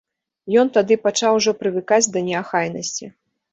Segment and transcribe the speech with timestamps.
[0.61, 3.15] Ён тады пачаў ужо прывыкаць да неахайнасці.